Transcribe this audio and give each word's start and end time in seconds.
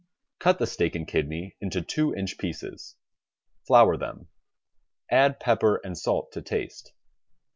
Cut 0.39 0.57
the 0.57 0.65
steak 0.65 0.95
and 0.95 1.07
kidney 1.07 1.55
into 1.61 1.79
two 1.83 2.11
inch 2.15 2.39
pieces. 2.39 2.95
Flour 3.67 3.97
them. 3.97 4.29
Add 5.11 5.39
pepper 5.39 5.79
and 5.83 5.95
salt 5.95 6.31
to 6.31 6.41
taste. 6.41 6.93